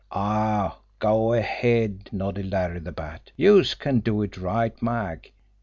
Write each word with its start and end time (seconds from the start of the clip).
"Aw, 0.11 0.79
go 0.97 1.31
ahead!" 1.33 2.09
nodded 2.11 2.51
Larry 2.51 2.79
the 2.79 2.91
Bat. 2.91 3.29
"Youse 3.37 3.75
can 3.75 3.99
do 3.99 4.23
it 4.23 4.35
right, 4.35 4.73
Mag. 4.81 5.31